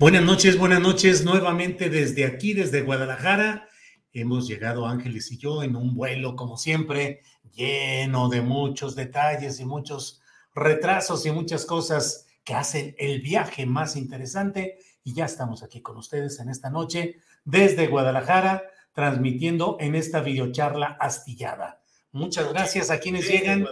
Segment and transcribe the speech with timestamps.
[0.00, 1.24] Buenas noches, buenas noches.
[1.24, 3.68] Nuevamente desde aquí, desde Guadalajara.
[4.12, 9.64] Hemos llegado Ángeles y yo en un vuelo, como siempre, lleno de muchos detalles y
[9.64, 10.22] muchos
[10.54, 14.78] retrasos y muchas cosas que hacen el viaje más interesante.
[15.02, 20.96] Y ya estamos aquí con ustedes en esta noche desde Guadalajara, transmitiendo en esta videocharla
[21.00, 21.82] astillada.
[22.12, 23.66] Muchas gracias a quienes llegan.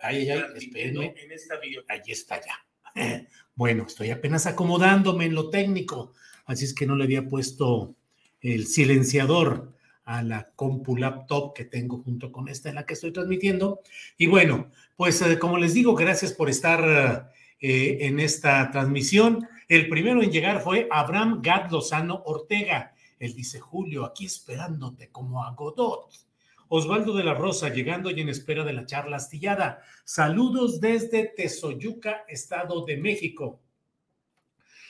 [0.00, 1.12] Ahí, ahí, espérenme.
[1.88, 3.26] Ahí está ya.
[3.56, 6.12] Bueno, estoy apenas acomodándome en lo técnico,
[6.44, 7.94] así es que no le había puesto
[8.42, 9.72] el silenciador
[10.04, 13.80] a la compu laptop que tengo junto con esta en la que estoy transmitiendo.
[14.18, 19.48] Y bueno, pues eh, como les digo, gracias por estar eh, en esta transmisión.
[19.68, 22.94] El primero en llegar fue Abraham Gad Lozano Ortega.
[23.18, 26.10] Él dice, Julio, aquí esperándote como a Godot.
[26.68, 29.82] Osvaldo de la Rosa, llegando y en espera de la charla astillada.
[30.04, 33.60] Saludos desde Tezoyuca, Estado de México.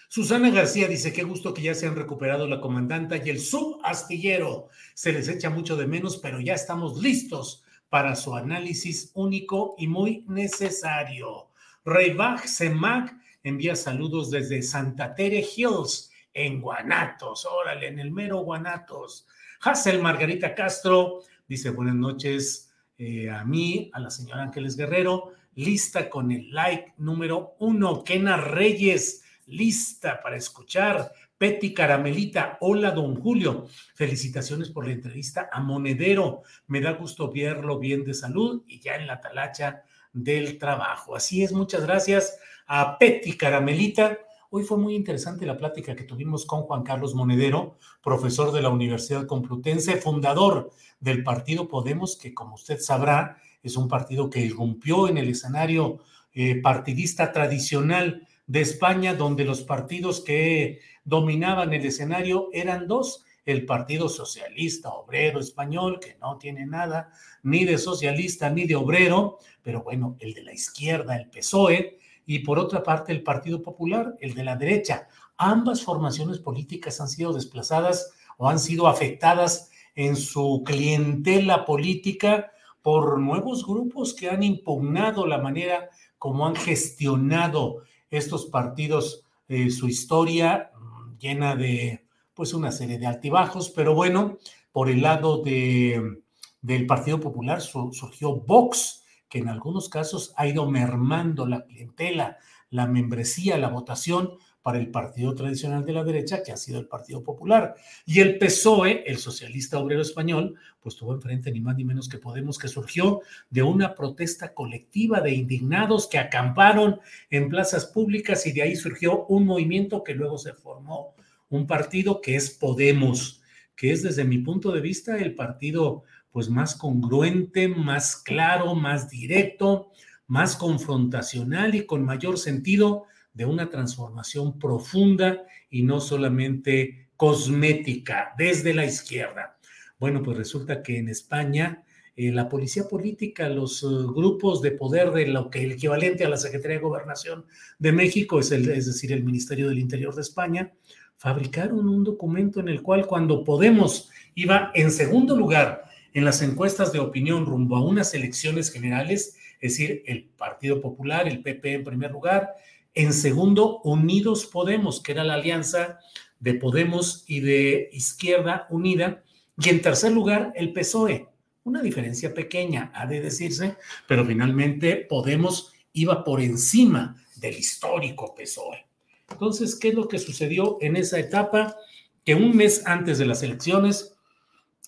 [0.09, 4.69] Susana García dice, qué gusto que ya se han recuperado la comandanta y el subastillero.
[4.94, 9.88] Se les echa mucho de menos, pero ya estamos listos para su análisis único y
[9.88, 11.48] muy necesario.
[11.84, 19.26] Reybach Semac envía saludos desde Santa Tere Hills, en Guanatos, órale, en el mero Guanatos.
[19.60, 26.08] Hazel Margarita Castro dice buenas noches eh, a mí, a la señora Ángeles Guerrero, lista
[26.08, 28.02] con el like número uno.
[28.04, 31.12] Kena Reyes, lista para escuchar.
[31.38, 37.78] Peti Caramelita, hola don Julio, felicitaciones por la entrevista a Monedero, me da gusto verlo
[37.78, 39.82] bien de salud y ya en la talacha
[40.14, 41.14] del trabajo.
[41.14, 44.18] Así es, muchas gracias a Peti Caramelita.
[44.56, 48.70] Hoy fue muy interesante la plática que tuvimos con Juan Carlos Monedero, profesor de la
[48.70, 55.08] Universidad Complutense, fundador del partido Podemos, que como usted sabrá, es un partido que irrumpió
[55.08, 55.98] en el escenario
[56.32, 63.66] eh, partidista tradicional de España, donde los partidos que dominaban el escenario eran dos, el
[63.66, 67.10] Partido Socialista Obrero Español, que no tiene nada
[67.42, 72.41] ni de socialista ni de obrero, pero bueno, el de la izquierda, el PSOE, y
[72.41, 75.09] por otra parte el Partido Popular, el de la derecha.
[75.37, 82.50] Ambas formaciones políticas han sido desplazadas o han sido afectadas en su clientela política
[82.82, 85.88] por nuevos grupos que han impugnado la manera
[86.19, 92.04] como han gestionado estos partidos, eh, su historia mm, llena de
[92.34, 94.38] pues una serie de altibajos, pero bueno,
[94.70, 96.20] por el lado de,
[96.60, 102.38] del Partido Popular surgió Vox, que en algunos casos ha ido mermando la clientela,
[102.70, 106.88] la membresía, la votación para el partido tradicional de la derecha, que ha sido el
[106.88, 107.76] Partido Popular.
[108.04, 112.19] Y el PSOE, el socialista obrero español, pues tuvo enfrente ni más ni menos que
[112.19, 116.98] Podemos, que surgió de una protesta colectiva de indignados que acamparon
[117.30, 121.15] en plazas públicas y de ahí surgió un movimiento que luego se formó,
[121.48, 123.41] un partido que es Podemos,
[123.77, 126.03] que es desde mi punto de vista el partido
[126.36, 129.91] pues más congruente, más claro, más directo,
[130.27, 138.74] más confrontacional y con mayor sentido de una transformación profunda y no solamente cosmética desde
[138.74, 139.56] la izquierda.
[139.98, 141.83] Bueno, pues resulta que en España
[142.15, 146.28] eh, la policía política, los eh, grupos de poder de lo que el equivalente a
[146.28, 147.47] la Secretaría de Gobernación
[147.78, 150.71] de México, es, el, es decir, el Ministerio del Interior de España,
[151.16, 155.85] fabricaron un documento en el cual cuando Podemos iba en segundo lugar
[156.16, 161.28] en las encuestas de opinión rumbo a unas elecciones generales, es decir, el Partido Popular,
[161.28, 162.54] el PP en primer lugar,
[162.95, 165.98] en segundo, Unidos Podemos, que era la alianza
[166.41, 169.24] de Podemos y de Izquierda Unida,
[169.59, 171.28] y en tercer lugar, el PSOE.
[171.65, 173.77] Una diferencia pequeña, ha de decirse,
[174.09, 178.86] pero finalmente Podemos iba por encima del histórico PSOE.
[179.28, 181.77] Entonces, ¿qué es lo que sucedió en esa etapa?
[182.24, 184.16] Que un mes antes de las elecciones,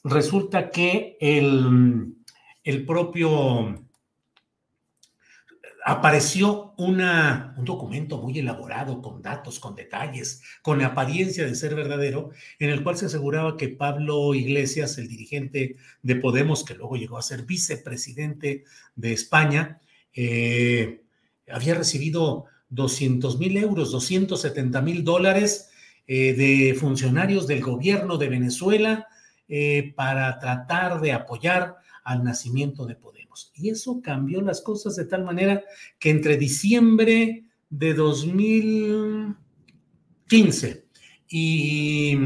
[0.05, 2.15] resulta que el,
[2.65, 3.89] el propio
[5.89, 7.01] apareció un
[7.65, 12.99] documento muy elaborado, con datos, con detalles, con apariencia de ser verdadero, en el cual
[12.99, 18.65] se aseguraba que Pablo Iglesias, el dirigente de Podemos, que luego llegó a ser vicepresidente
[18.97, 19.81] de España,
[20.13, 21.05] eh,
[21.51, 25.71] había recibido 200 mil euros, 270 mil dólares
[26.07, 29.07] eh, de funcionarios del gobierno de Venezuela
[29.49, 33.51] eh, para tratar de apoyar al nacimiento de Podemos.
[33.55, 35.65] Y eso cambió las cosas de tal manera
[35.99, 40.85] que entre diciembre de 2015
[41.29, 42.19] y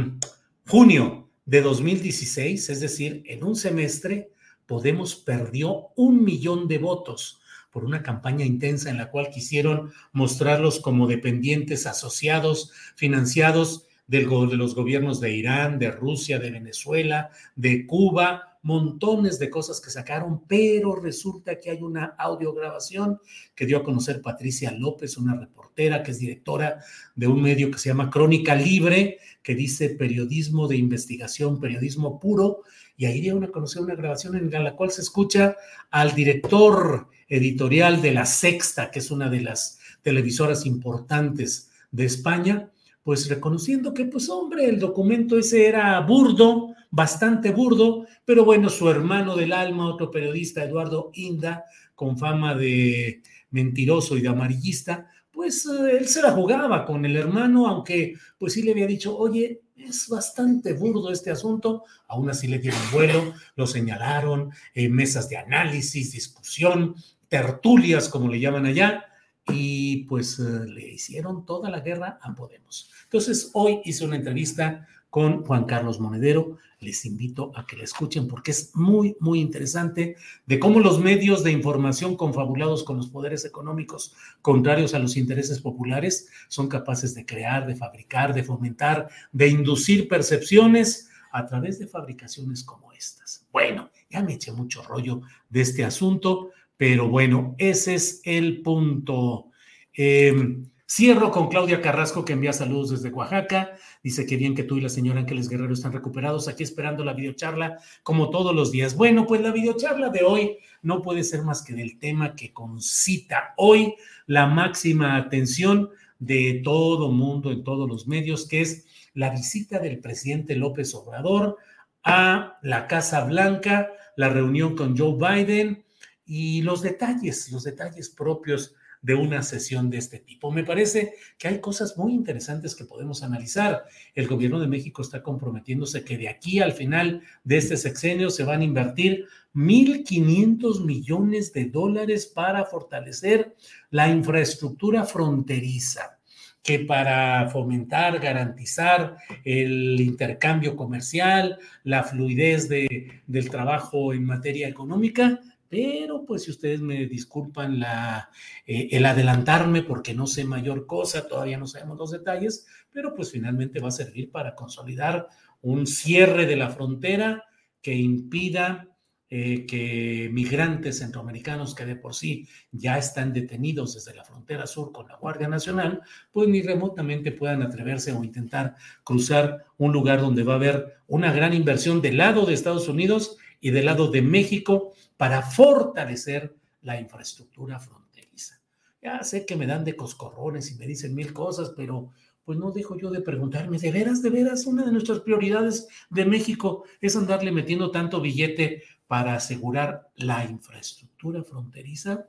[0.67, 4.31] junio de 2016, es decir, en un semestre,
[4.67, 7.41] Podemos perdió un millón de votos
[7.71, 14.75] por una campaña intensa en la cual quisieron mostrarlos como dependientes asociados, financiados de los
[14.75, 20.95] gobiernos de Irán, de Rusia, de Venezuela, de Cuba, montones de cosas que sacaron, pero
[20.95, 23.21] resulta que hay una audiograbación
[23.55, 26.85] que dio a conocer Patricia López, una reportera que es directora
[27.17, 32.65] de un medio que se llama Crónica Libre, que dice periodismo de investigación, periodismo puro,
[32.99, 35.57] y ahí dio a conocer una grabación en la cual se escucha
[35.91, 42.69] al director editorial de La Sexta, que es una de las televisoras importantes de España,
[43.03, 48.89] pues reconociendo que, pues hombre, el documento ese era burdo, bastante burdo, pero bueno, su
[48.89, 51.65] hermano del alma, otro periodista, Eduardo Inda,
[51.95, 57.17] con fama de mentiroso y de amarillista, pues eh, él se la jugaba con el
[57.17, 62.47] hermano, aunque pues sí le había dicho, oye, es bastante burdo este asunto, aún así
[62.47, 66.95] le dieron vuelo, lo señalaron, eh, mesas de análisis, discusión,
[67.29, 69.07] tertulias, como le llaman allá,
[69.49, 72.91] y pues eh, le hicieron toda la guerra a Podemos.
[73.05, 76.57] Entonces, hoy hice una entrevista con Juan Carlos Monedero.
[76.81, 80.17] Les invito a que la escuchen porque es muy, muy interesante
[80.47, 85.61] de cómo los medios de información confabulados con los poderes económicos contrarios a los intereses
[85.61, 91.87] populares son capaces de crear, de fabricar, de fomentar, de inducir percepciones a través de
[91.87, 93.47] fabricaciones como estas.
[93.53, 96.53] Bueno, ya me eché mucho rollo de este asunto.
[96.83, 99.53] Pero bueno, ese es el punto.
[99.93, 103.77] Em, cierro con Claudia Carrasco, que envía saludos desde Oaxaca.
[104.03, 107.13] Dice que bien que tú y la señora Ángeles Guerrero están recuperados, aquí esperando la
[107.13, 108.97] videocharla como todos los días.
[108.97, 113.55] Bueno, pues la videocharla de hoy no puede ser más que del tema que concita
[113.59, 113.95] hoy
[114.27, 115.89] la máxima atención
[116.19, 121.59] de todo mundo en todos los medios, que es la visita del presidente López Obrador
[122.03, 125.85] a la Casa Blanca, la reunión con Joe Biden
[126.25, 130.53] y los detalles, los detalles propios de una sesión de este tipo.
[130.53, 133.85] Me parece que hay cosas muy interesantes que podemos analizar.
[134.15, 138.45] El gobierno de México está comprometiéndose que de aquí al final de este sexenio se
[138.45, 143.57] van a invertir 1.500 millones de dólares para fortalecer
[143.91, 146.19] la infraestructura fronteriza
[146.63, 155.41] que para fomentar, garantizar el intercambio comercial, la fluidez de, del trabajo en materia económica,
[155.73, 158.29] pero pues si ustedes me disculpan la,
[158.67, 163.31] eh, el adelantarme porque no sé mayor cosa, todavía no sabemos los detalles, pero pues
[163.31, 165.29] finalmente va a servir para consolidar
[165.63, 167.45] un cierre de la frontera
[167.81, 168.87] que impida
[169.31, 174.93] eh, que migrantes centroamericanos que de por sí ya están detenidos desde la frontera sur
[174.93, 176.03] con la Guardia Nacional,
[176.33, 178.75] pues ni remotamente puedan atreverse o intentar
[179.05, 183.39] cruzar un lugar donde va a haber una gran inversión del lado de Estados Unidos
[183.63, 188.61] y del lado de México para fortalecer la infraestructura fronteriza.
[189.01, 192.11] Ya sé que me dan de coscorrones y me dicen mil cosas, pero
[192.45, 196.25] pues no dejo yo de preguntarme, ¿de veras, de veras, una de nuestras prioridades de
[196.25, 202.27] México es andarle metiendo tanto billete para asegurar la infraestructura fronteriza?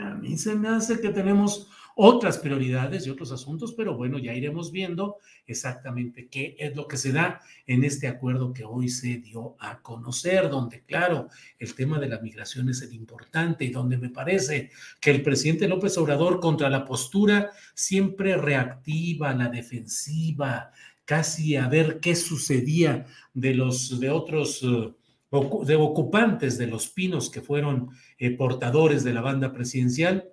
[0.00, 1.68] A mí se me hace que tenemos
[2.02, 6.96] otras prioridades y otros asuntos, pero bueno, ya iremos viendo exactamente qué es lo que
[6.96, 11.28] se da en este acuerdo que hoy se dio a conocer, donde claro,
[11.58, 15.68] el tema de la migración es el importante y donde me parece que el presidente
[15.68, 20.72] López Obrador contra la postura siempre reactiva, la defensiva,
[21.04, 23.04] casi a ver qué sucedía
[23.34, 29.20] de los de otros de ocupantes de los pinos que fueron eh, portadores de la
[29.20, 30.30] banda presidencial.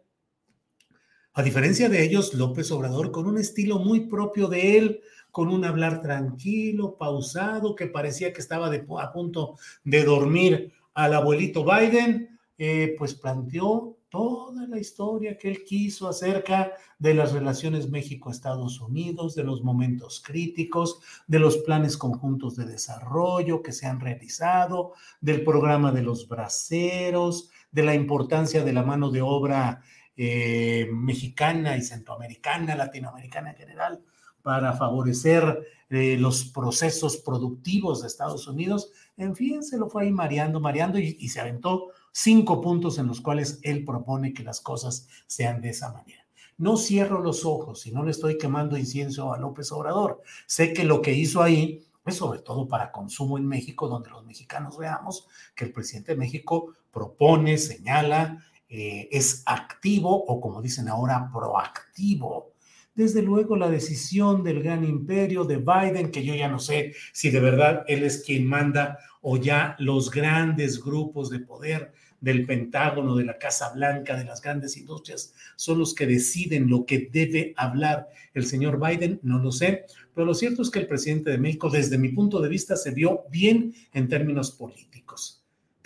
[1.38, 5.66] A diferencia de ellos, López Obrador, con un estilo muy propio de él, con un
[5.66, 12.96] hablar tranquilo, pausado, que parecía que estaba a punto de dormir al abuelito Biden, eh,
[12.98, 19.44] pues planteó toda la historia que él quiso acerca de las relaciones México-Estados Unidos, de
[19.44, 25.92] los momentos críticos, de los planes conjuntos de desarrollo que se han realizado, del programa
[25.92, 29.84] de los braceros, de la importancia de la mano de obra
[30.18, 34.02] eh, mexicana y centroamericana, latinoamericana en general,
[34.42, 38.92] para favorecer eh, los procesos productivos de Estados Unidos.
[39.16, 43.22] En fin, se lo fue ahí mareando, mareando y se aventó cinco puntos en los
[43.22, 46.26] cuales él propone que las cosas sean de esa manera.
[46.58, 50.24] No cierro los ojos y no le estoy quemando incienso a López Obrador.
[50.48, 54.26] Sé que lo que hizo ahí es sobre todo para consumo en México, donde los
[54.26, 60.88] mexicanos veamos que el presidente de México propone, señala, eh, es activo o como dicen
[60.88, 62.54] ahora, proactivo.
[62.96, 67.30] Desde luego la decisión del gran imperio de Biden, que yo ya no sé si
[67.30, 73.16] de verdad él es quien manda o ya los grandes grupos de poder del Pentágono,
[73.16, 77.54] de la Casa Blanca, de las grandes industrias, son los que deciden lo que debe
[77.58, 81.38] hablar el señor Biden, no lo sé, pero lo cierto es que el presidente de
[81.38, 85.37] México, desde mi punto de vista, se vio bien en términos políticos.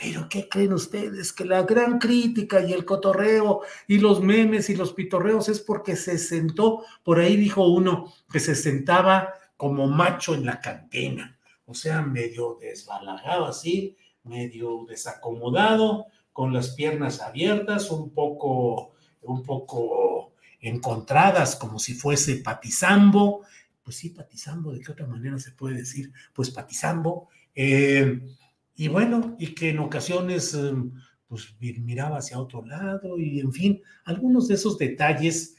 [0.02, 1.32] Pero ¿qué creen ustedes?
[1.32, 5.96] Que la gran crítica y el cotorreo y los memes y los pitorreos es porque
[5.96, 11.76] se sentó, por ahí dijo uno, que se sentaba como macho en la cantina, o
[11.76, 21.56] sea, medio desbalagado así, medio desacomodado, con las piernas abiertas, un poco, un poco encontradas,
[21.56, 23.44] como si fuese patizambo.
[23.84, 26.12] Pues sí, patizambo, ¿de qué otra manera se puede decir?
[26.34, 27.30] Pues patizambo.
[27.54, 28.20] Eh,
[28.76, 30.74] y bueno, y que en ocasiones eh,
[31.28, 35.56] pues miraba hacia otro lado y en fin, algunos de esos detalles,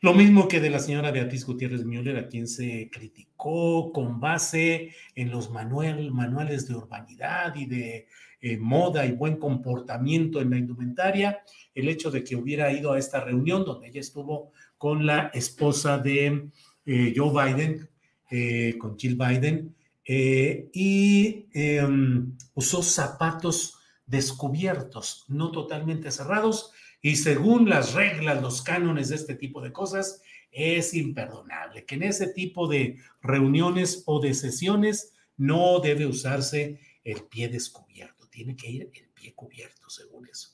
[0.00, 4.94] lo mismo que de la señora Beatriz Gutiérrez Müller, a quien se criticó con base
[5.14, 8.08] en los manual, manuales de urbanidad y de
[8.40, 11.42] eh, moda y buen comportamiento en la indumentaria,
[11.74, 15.98] el hecho de que hubiera ido a esta reunión donde ella estuvo con la esposa
[15.98, 16.50] de
[16.84, 17.88] eh, Joe Biden,
[18.30, 19.74] eh, con Jill Biden,
[20.06, 26.70] y em, usó zapatos descubiertos, no totalmente cerrados,
[27.02, 32.04] y según las reglas, los cánones de este tipo de cosas, es imperdonable que en
[32.04, 38.70] ese tipo de reuniones o de sesiones no debe usarse el pie descubierto tiene que
[38.70, 40.50] ir el pie cubierto, según eso.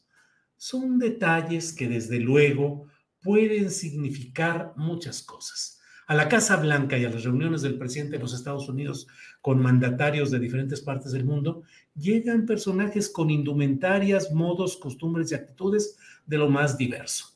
[0.56, 2.86] Son detalles que desde luego
[3.20, 5.80] pueden significar muchas cosas.
[6.06, 9.06] A la Casa Blanca y a las reuniones del presidente de los Estados Unidos
[9.40, 11.62] con mandatarios de diferentes partes del mundo,
[11.94, 17.26] llegan personajes con indumentarias, modos, costumbres y actitudes de lo más diverso.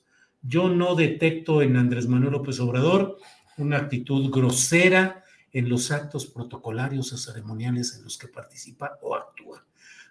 [0.43, 3.19] Yo no detecto en Andrés Manuel López Obrador
[3.59, 9.67] una actitud grosera en los actos protocolarios o ceremoniales en los que participa o actúa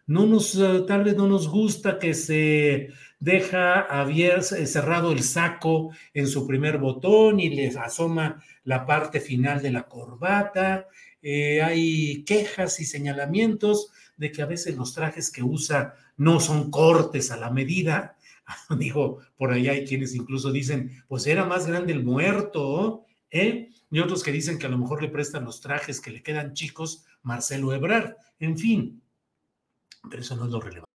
[0.07, 2.89] no nos, eh, tal vez no nos gusta que se
[3.25, 9.19] deja abierto, eh, cerrado el saco en su primer botón y les asoma la parte
[9.19, 10.87] final de la corbata.
[11.23, 16.69] Eh, hay quejas y señalamientos de que a veces los trajes que usa no son
[16.69, 18.15] cortes a la medida.
[18.77, 23.71] Digo, por ahí hay quienes incluso dicen, pues era más grande el muerto, ¿eh?
[23.89, 26.53] Y otros que dicen que a lo mejor le prestan los trajes que le quedan
[26.53, 28.17] chicos Marcelo Ebrard.
[28.39, 29.01] En fin,
[30.11, 30.94] Pero eso no es lo relevante.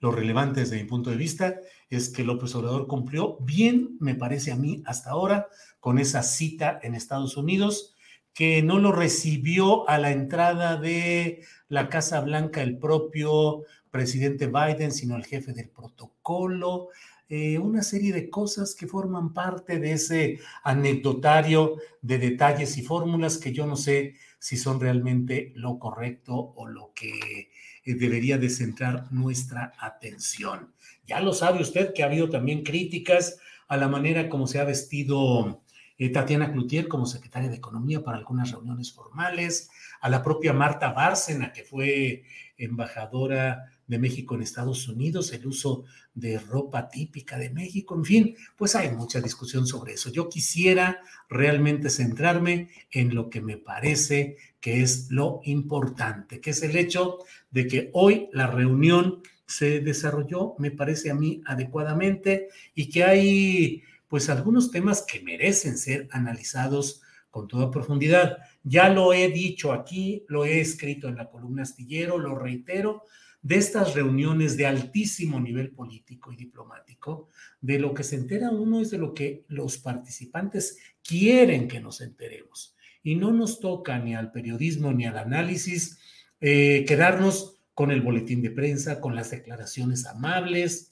[0.00, 1.56] Lo relevante desde mi punto de vista
[1.88, 5.48] es que López Obrador cumplió bien, me parece a mí, hasta ahora,
[5.80, 7.96] con esa cita en Estados Unidos
[8.36, 14.92] que no lo recibió a la entrada de la Casa Blanca el propio presidente Biden,
[14.92, 16.88] sino el jefe del protocolo.
[17.30, 23.38] Eh, una serie de cosas que forman parte de ese anecdotario de detalles y fórmulas
[23.38, 27.50] que yo no sé si son realmente lo correcto o lo que
[27.94, 30.72] debería de centrar nuestra atención.
[31.06, 33.38] Ya lo sabe usted que ha habido también críticas
[33.68, 35.62] a la manera como se ha vestido
[35.98, 40.92] eh, Tatiana Cloutier como secretaria de Economía para algunas reuniones formales, a la propia Marta
[40.92, 42.24] Bárcena, que fue
[42.58, 45.84] embajadora de México en Estados Unidos, el uso
[46.14, 50.10] de ropa típica de México, en fin, pues hay mucha discusión sobre eso.
[50.10, 56.62] Yo quisiera realmente centrarme en lo que me parece que es lo importante, que es
[56.62, 57.18] el hecho
[57.50, 63.82] de que hoy la reunión se desarrolló, me parece a mí, adecuadamente y que hay
[64.08, 68.38] pues algunos temas que merecen ser analizados con toda profundidad.
[68.62, 73.02] Ya lo he dicho aquí, lo he escrito en la columna astillero, lo reitero,
[73.42, 77.28] de estas reuniones de altísimo nivel político y diplomático,
[77.60, 82.00] de lo que se entera uno es de lo que los participantes quieren que nos
[82.00, 82.74] enteremos.
[83.02, 85.98] Y no nos toca ni al periodismo ni al análisis
[86.40, 90.88] eh, quedarnos con el boletín de prensa, con las declaraciones amables,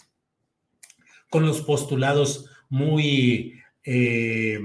[1.30, 3.54] con los postulados muy
[3.84, 4.58] eh,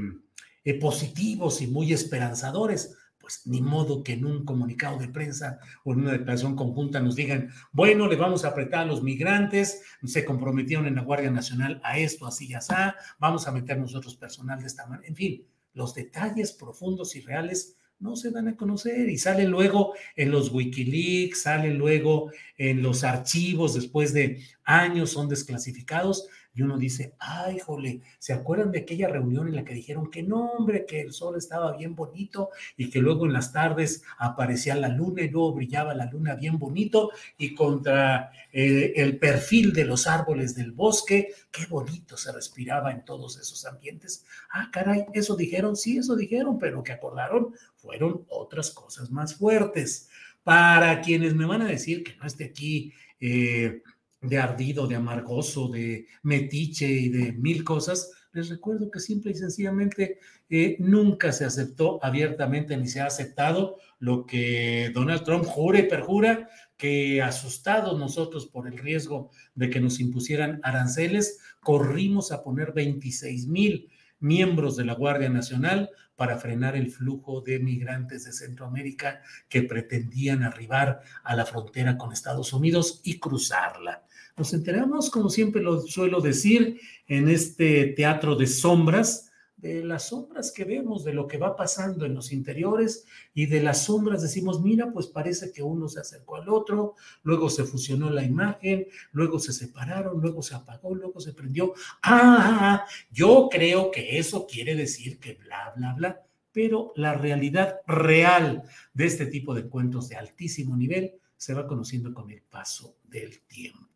[0.63, 2.95] eh, positivos y muy esperanzadores.
[3.19, 7.15] Pues ni modo que en un comunicado de prensa o en una declaración conjunta nos
[7.15, 11.79] digan, bueno, le vamos a apretar a los migrantes, se comprometieron en la Guardia Nacional
[11.83, 12.73] a esto, así y así,
[13.19, 15.07] vamos a meter nosotros personal de esta manera.
[15.07, 19.93] En fin, los detalles profundos y reales no se dan a conocer y sale luego
[20.15, 26.77] en los Wikileaks, sale luego en los archivos después de años, son desclasificados y uno
[26.77, 30.85] dice, ay, jole, ¿se acuerdan de aquella reunión en la que dijeron que no, hombre,
[30.85, 35.21] que el sol estaba bien bonito y que luego en las tardes aparecía la luna
[35.21, 40.55] y luego brillaba la luna bien bonito y contra eh, el perfil de los árboles
[40.55, 44.25] del bosque, qué bonito se respiraba en todos esos ambientes?
[44.51, 50.09] Ah, caray, eso dijeron, sí, eso dijeron, pero que acordaron fueron otras cosas más fuertes.
[50.43, 53.81] Para quienes me van a decir que no esté aquí, eh,
[54.21, 59.36] de ardido, de amargoso, de metiche y de mil cosas, les recuerdo que simple y
[59.36, 65.79] sencillamente eh, nunca se aceptó abiertamente ni se ha aceptado lo que Donald Trump jura
[65.79, 72.43] y perjura, que asustados nosotros por el riesgo de que nos impusieran aranceles, corrimos a
[72.43, 78.34] poner 26 mil miembros de la Guardia Nacional para frenar el flujo de migrantes de
[78.34, 84.03] Centroamérica que pretendían arribar a la frontera con Estados Unidos y cruzarla.
[84.39, 90.54] Nos enteramos, como siempre lo suelo decir, en este teatro de sombras, de las sombras
[90.54, 94.62] que vemos, de lo que va pasando en los interiores y de las sombras decimos,
[94.62, 99.39] mira, pues parece que uno se acercó al otro, luego se fusionó la imagen, luego
[99.39, 101.73] se separaron, luego se apagó, luego se prendió.
[102.02, 106.21] Ah, yo creo que eso quiere decir que bla, bla, bla,
[106.54, 112.13] pero la realidad real de este tipo de encuentros de altísimo nivel se va conociendo
[112.13, 113.89] con el paso del tiempo.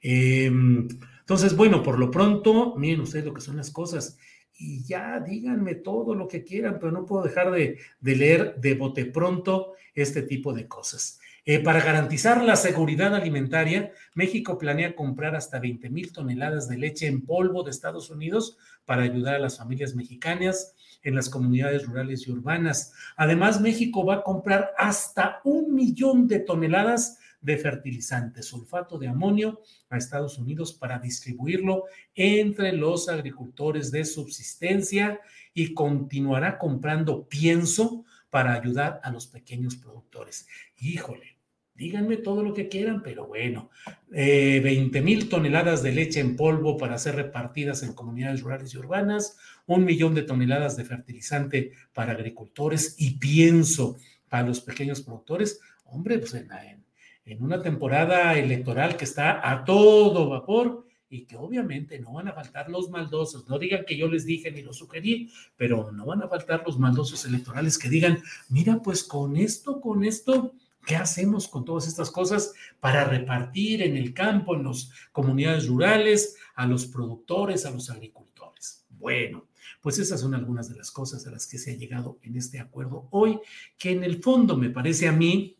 [0.00, 0.88] Em,
[1.20, 4.18] entonces, bueno, por lo pronto, miren ustedes lo que son las cosas
[4.60, 9.06] y ya díganme todo lo que quieran, pero no puedo dejar de, leer de bote
[9.06, 11.18] pronto este tipo de cosas.
[11.46, 17.06] Eh, para garantizar la seguridad alimentaria, México planea comprar hasta 20 mil toneladas de leche
[17.06, 22.28] en polvo de Estados Unidos para ayudar a las familias mexicanas en las comunidades rurales
[22.28, 22.92] y urbanas.
[23.16, 29.62] Además, México va a comprar hasta un millón de toneladas de fertilizante, sulfato de amonio,
[29.88, 35.20] a Estados Unidos para distribuirlo entre los agricultores de subsistencia
[35.54, 40.46] y continuará comprando pienso para ayudar a los pequeños productores.
[40.78, 41.38] Híjole,
[41.74, 43.70] díganme todo lo que quieran, pero bueno,
[44.10, 48.78] 20 eh, mil toneladas de leche en polvo para ser repartidas en comunidades rurales y
[48.78, 53.96] urbanas, un millón de toneladas de fertilizante para agricultores y pienso
[54.28, 55.60] para los pequeños productores.
[55.84, 56.84] Hombre, pues en, en
[57.38, 62.70] una temporada electoral que está a todo vapor y que obviamente no van a faltar
[62.70, 63.48] los maldosos.
[63.48, 66.78] No digan que yo les dije ni lo sugerí, pero no van a faltar los
[66.78, 70.54] maldosos electorales que digan, mira, pues con esto, con esto,
[70.86, 76.36] ¿qué hacemos con todas estas cosas para repartir en el campo, en las comunidades rurales,
[76.54, 78.86] a los productores, a los agricultores?
[78.88, 79.48] Bueno,
[79.80, 82.60] pues esas son algunas de las cosas a las que se ha llegado en este
[82.60, 83.40] acuerdo hoy,
[83.78, 85.56] que en el fondo me parece a mí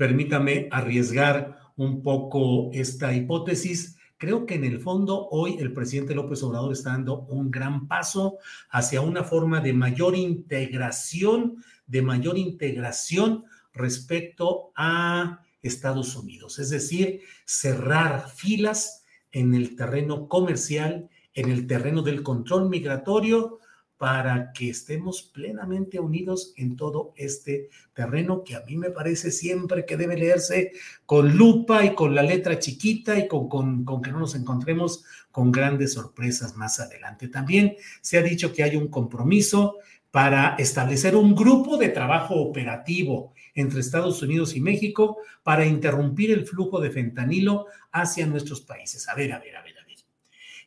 [0.00, 6.42] permítame arriesgar un poco esta hipótesis, Creo que en el fondo hoy el presidente López
[6.42, 8.36] Obrador está dando un gran paso
[8.68, 17.22] hacia una forma de mayor integración, de mayor integración respecto a Estados Unidos, es decir,
[17.46, 23.60] cerrar filas en el terreno comercial, en el terreno del control migratorio,
[24.00, 29.84] para que estemos plenamente unidos en todo este terreno que a mí me parece siempre
[29.84, 30.72] que debe leerse
[31.04, 35.52] con lupa y con la letra chiquita y con, con, que no nos encontremos con
[35.52, 37.28] grandes sorpresas más adelante.
[37.28, 39.76] También se ha dicho que hay un compromiso
[40.10, 46.46] para establecer un grupo de trabajo operativo entre Estados Unidos y México para interrumpir el
[46.46, 49.06] flujo de fentanilo hacia nuestros países.
[49.10, 49.79] A ver, a ver, a ver, a ver.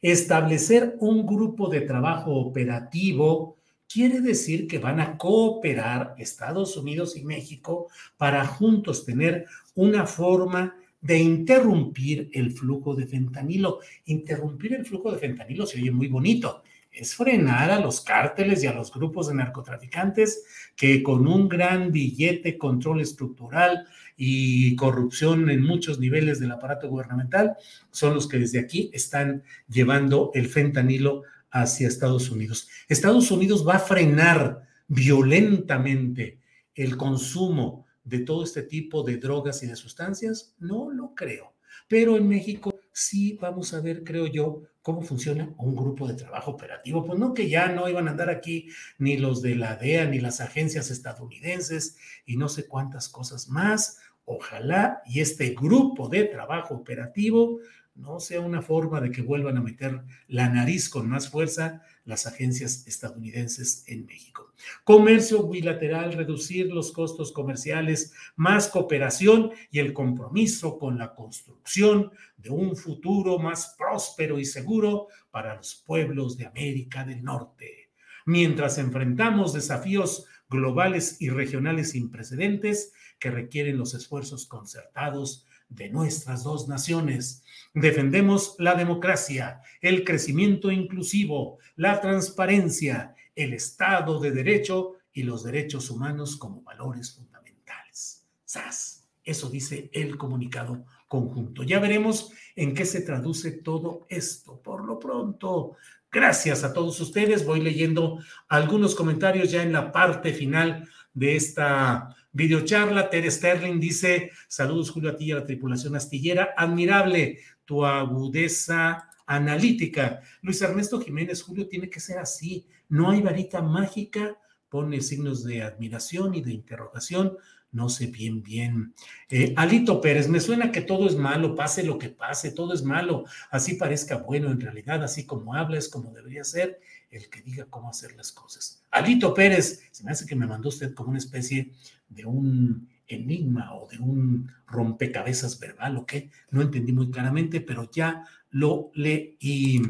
[0.04, 3.56] Establecer un grupo de trabajo operativo
[3.88, 7.88] quiere decir que van a cooperar Estados Unidos y México
[8.18, 13.80] para juntos tener una forma de interrumpir el flujo de fentanilo.
[14.04, 16.64] Interrumpir el flujo de fentanilo se oye muy bonito,
[16.94, 21.92] es frenar a los cárteles y a los grupos de narcotraficantes que con un gran
[21.92, 27.58] billete, control estructural y corrupción en muchos niveles del aparato gubernamental
[27.92, 32.70] son los que desde aquí están llevando el fentanilo hacia Estados Unidos.
[32.88, 36.40] Estados Unidos va a frenar violentamente
[36.76, 40.56] el consumo de todo este tipo de drogas y de sustancias?
[40.60, 41.54] No lo creo.
[41.88, 46.52] Pero en México sí vamos a ver, creo yo, cómo funciona un grupo de trabajo
[46.52, 47.04] operativo.
[47.04, 50.20] Pues no que ya no iban a andar aquí ni los de la DEA ni
[50.20, 54.00] las agencias estadounidenses y no sé cuántas cosas más.
[54.26, 57.60] Ojalá y este grupo de trabajo operativo
[57.96, 62.28] no sea una forma de que vuelvan a meter la nariz con más fuerza las
[62.28, 64.54] agencias estadounidenses en México.
[64.84, 72.50] Comercio bilateral, reducir los costos comerciales, más cooperación y el compromiso con la construcción de
[72.50, 77.92] un futuro más próspero y seguro para los pueblos de América del Norte.
[78.26, 86.44] Mientras enfrentamos desafíos globales y regionales sin precedentes que requieren los esfuerzos concertados de nuestras
[86.44, 87.44] dos naciones.
[87.74, 95.90] Defendemos la democracia, el crecimiento inclusivo, la transparencia, el Estado de Derecho y los derechos
[95.90, 98.26] humanos como valores fundamentales.
[98.46, 99.08] ¡Sas!
[99.24, 101.64] Eso dice el comunicado conjunto.
[101.64, 104.62] Ya veremos en qué se traduce todo esto.
[104.62, 105.78] Por lo pronto,
[106.12, 107.46] gracias a todos ustedes.
[107.46, 113.10] Voy leyendo algunos comentarios ya en la parte final de esta videocharla.
[113.10, 116.54] Tere Sterling dice: Saludos, Julio, a ti y a la tripulación astillera.
[116.58, 120.22] Admirable tu agudeza analítica.
[120.42, 122.68] Luis Ernesto Jiménez, Julio, tiene que ser así.
[122.90, 124.38] No hay varita mágica.
[124.68, 127.38] Pone signos de admiración y de interrogación.
[127.72, 128.94] No sé bien, bien.
[129.30, 132.84] Eh, Alito Pérez, me suena que todo es malo, pase lo que pase, todo es
[132.84, 133.26] malo.
[133.50, 136.80] Así parezca bueno en realidad, así como habla, es como debería ser
[137.14, 138.84] el que diga cómo hacer las cosas.
[138.92, 141.72] Alito Pérez, se me hace que me mandó usted como una especie
[142.10, 147.90] de un enigma o de un rompecabezas verbal o qué, no entendí muy claramente, pero
[147.92, 149.82] ya lo leí.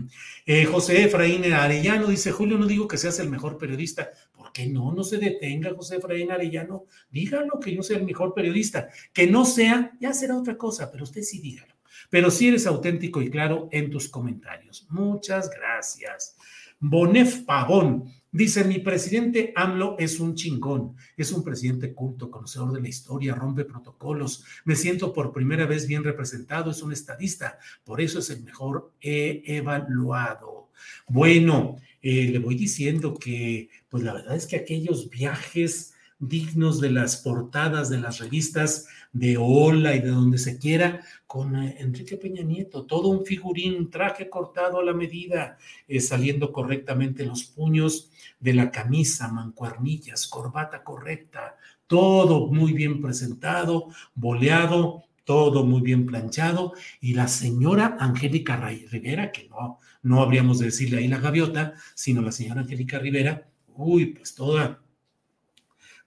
[0.45, 4.67] Eh, José Efraín Arellano dice, Julio, no digo que seas el mejor periodista, ¿por qué
[4.67, 4.93] no?
[4.93, 9.45] No se detenga, José Efraín Arellano, dígalo que yo sea el mejor periodista, que no
[9.45, 11.73] sea, ya será otra cosa, pero usted sí dígalo.
[12.09, 14.85] Pero sí eres auténtico y claro en tus comentarios.
[14.89, 16.35] Muchas gracias.
[16.85, 18.11] Bonef Pavón.
[18.29, 23.35] Dice, mi presidente AMLO es un chingón, es un presidente culto, conocedor de la historia,
[23.35, 28.29] rompe protocolos, me siento por primera vez bien representado, es un estadista, por eso es
[28.31, 30.71] el mejor evaluado.
[31.07, 35.92] Bueno, eh, le voy diciendo que, pues la verdad es que aquellos viajes
[36.27, 41.55] dignos de las portadas de las revistas de Ola y de donde se quiera, con
[41.55, 45.57] eh, Enrique Peña Nieto, todo un figurín, traje cortado a la medida,
[45.87, 51.57] eh, saliendo correctamente los puños de la camisa, mancuernillas, corbata correcta,
[51.87, 59.47] todo muy bien presentado, boleado, todo muy bien planchado, y la señora Angélica Rivera, que
[59.47, 64.35] no, no habríamos de decirle ahí la gaviota, sino la señora Angélica Rivera, uy, pues
[64.35, 64.82] toda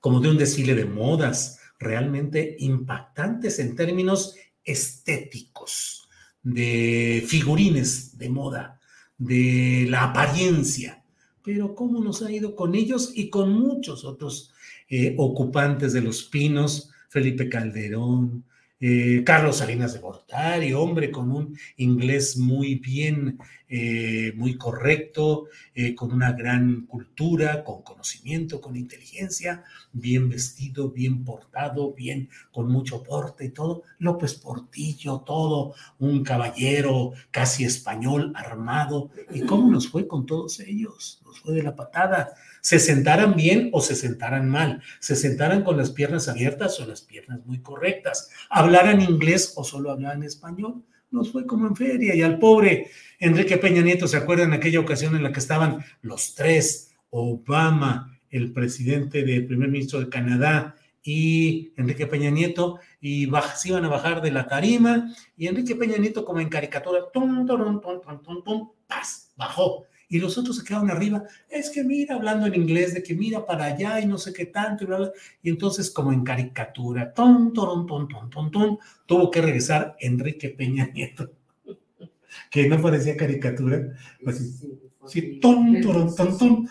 [0.00, 6.08] como de un desfile de modas, realmente impactantes en términos estéticos,
[6.42, 8.80] de figurines de moda,
[9.18, 11.02] de la apariencia.
[11.42, 14.52] Pero cómo nos ha ido con ellos y con muchos otros
[14.88, 18.44] eh, ocupantes de los pinos, Felipe Calderón,
[18.78, 25.94] eh, Carlos Salinas de Gortari, hombre con un inglés muy bien, eh, muy correcto, eh,
[25.94, 33.02] con una gran cultura, con conocimiento, con inteligencia, bien vestido, bien portado, bien, con mucho
[33.02, 33.82] porte y todo.
[33.98, 39.10] López Portillo, todo, un caballero casi español, armado.
[39.32, 41.22] ¿Y cómo nos fue con todos ellos?
[41.24, 42.34] Nos fue de la patada
[42.66, 47.00] se sentaran bien o se sentaran mal, se sentaran con las piernas abiertas o las
[47.00, 50.82] piernas muy correctas, hablaran inglés o solo hablaran español.
[51.12, 55.14] Nos fue como en feria y al pobre Enrique Peña Nieto, ¿se acuerdan aquella ocasión
[55.14, 60.74] en la que estaban los tres, Obama, el presidente del primer ministro de Canadá
[61.04, 65.98] y Enrique Peña Nieto, y se iban a bajar de la tarima, y Enrique Peña
[65.98, 70.56] Nieto como en caricatura, tum, tum, tum, tum, tum, tum, paz, bajó y los otros
[70.56, 74.06] se quedaron arriba, es que mira, hablando en inglés, de que mira para allá y
[74.06, 75.10] no sé qué tanto, y, bla,
[75.42, 80.50] y entonces como en caricatura, ton, ton, ton, ton, ton, ton, tuvo que regresar Enrique
[80.50, 81.32] Peña Nieto,
[82.50, 83.82] que no parecía caricatura,
[84.22, 84.62] pues,
[85.06, 86.68] sí, ton, ton, ton, ton,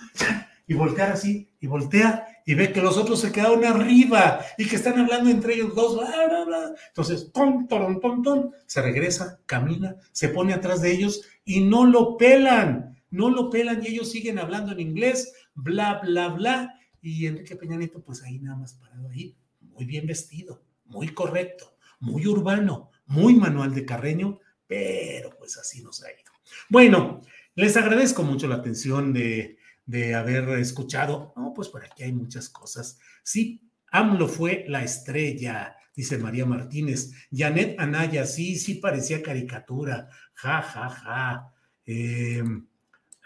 [0.67, 4.77] y voltear así, y voltea, y ve que los otros se quedaron arriba, y que
[4.77, 6.75] están hablando entre ellos dos, bla, bla, bla.
[6.87, 11.85] entonces, ton, ton, ton, ton, se regresa, camina, se pone atrás de ellos, y no
[11.85, 16.79] lo pelan, no lo pelan y ellos siguen hablando en inglés, bla, bla, bla.
[17.01, 21.77] Y Enrique Peña Nieto, pues ahí nada más parado ahí, muy bien vestido, muy correcto,
[21.99, 26.31] muy urbano, muy manual de Carreño, pero pues así nos ha ido.
[26.69, 27.21] Bueno,
[27.55, 31.33] les agradezco mucho la atención de, de haber escuchado.
[31.35, 32.99] No, pues por aquí hay muchas cosas.
[33.23, 37.11] Sí, AMLO fue la estrella, dice María Martínez.
[37.31, 40.09] Janet Anaya, sí, sí parecía caricatura.
[40.33, 41.53] Ja, ja, ja.
[41.85, 42.43] Eh,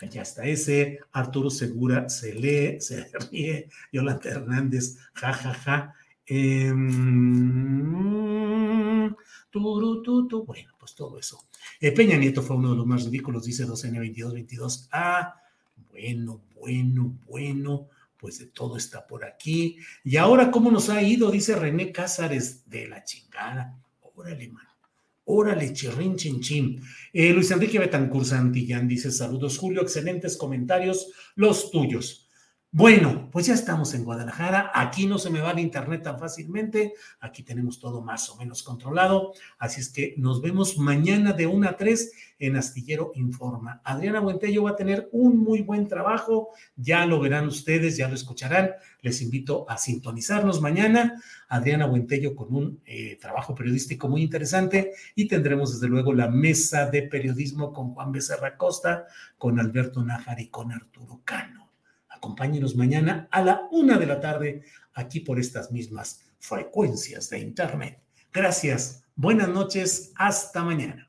[0.07, 5.93] ya está ese, Arturo Segura se lee, se ríe, Yolanda Hernández, ja, ja, ja.
[6.31, 6.71] Eh,
[10.45, 11.39] bueno, pues todo eso.
[11.79, 14.89] Eh, Peña Nieto fue uno de los más ridículos, dice 2N2222.
[14.91, 15.35] Ah,
[15.89, 19.77] bueno, bueno, bueno, pues de todo está por aquí.
[20.03, 21.31] Y ahora, ¿cómo nos ha ido?
[21.31, 23.75] Dice René Cázares, de la chingada.
[24.15, 24.65] Órale, man.
[25.31, 26.81] Órale, chirrin, chin, chin.
[27.13, 32.28] Eh, Luis Enrique Betancur Santillán dice: Saludos, Julio, excelentes comentarios, los tuyos.
[32.71, 34.69] Bueno, pues ya estamos en Guadalajara.
[34.75, 36.93] Aquí no se me va el internet tan fácilmente.
[37.19, 39.33] Aquí tenemos todo más o menos controlado.
[39.57, 43.81] Así es que nos vemos mañana de 1 a 3 en Astillero Informa.
[43.83, 46.49] Adriana Buentello va a tener un muy buen trabajo.
[46.75, 48.73] Ya lo verán ustedes, ya lo escucharán.
[49.01, 51.19] Les invito a sintonizarnos mañana.
[51.47, 54.91] Adriana Buentello con un eh, trabajo periodístico muy interesante.
[55.15, 59.07] Y tendremos desde luego la mesa de periodismo con Juan Becerra Costa,
[59.39, 61.68] con Alberto Nájar y con Arturo Cano.
[62.19, 68.01] Acompáñenos mañana a la una de la tarde aquí por estas mismas frecuencias de Internet.
[68.33, 71.08] Gracias, buenas noches, hasta mañana.